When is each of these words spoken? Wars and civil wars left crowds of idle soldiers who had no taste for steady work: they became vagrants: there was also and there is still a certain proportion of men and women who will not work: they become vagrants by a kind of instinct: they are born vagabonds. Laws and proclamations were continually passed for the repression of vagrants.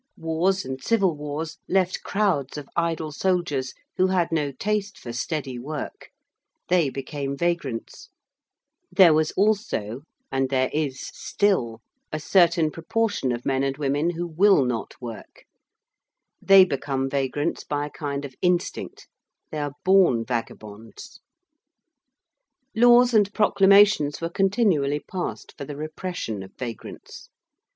Wars 0.17 0.65
and 0.65 0.83
civil 0.83 1.15
wars 1.15 1.59
left 1.69 2.01
crowds 2.01 2.57
of 2.57 2.67
idle 2.75 3.11
soldiers 3.11 3.75
who 3.97 4.07
had 4.07 4.31
no 4.31 4.51
taste 4.51 4.97
for 4.97 5.13
steady 5.13 5.59
work: 5.59 6.09
they 6.69 6.89
became 6.89 7.37
vagrants: 7.37 8.09
there 8.91 9.13
was 9.13 9.31
also 9.33 10.01
and 10.31 10.49
there 10.49 10.71
is 10.73 11.01
still 11.13 11.81
a 12.11 12.19
certain 12.19 12.71
proportion 12.71 13.31
of 13.31 13.45
men 13.45 13.61
and 13.61 13.77
women 13.77 14.09
who 14.09 14.25
will 14.25 14.65
not 14.65 14.99
work: 14.99 15.45
they 16.41 16.65
become 16.65 17.07
vagrants 17.07 17.63
by 17.63 17.85
a 17.85 17.91
kind 17.91 18.25
of 18.25 18.33
instinct: 18.41 19.07
they 19.51 19.59
are 19.59 19.73
born 19.85 20.25
vagabonds. 20.25 21.19
Laws 22.75 23.13
and 23.13 23.31
proclamations 23.35 24.19
were 24.19 24.31
continually 24.31 24.99
passed 25.01 25.53
for 25.59 25.63
the 25.63 25.77
repression 25.77 26.41
of 26.41 26.49
vagrants. 26.57 27.29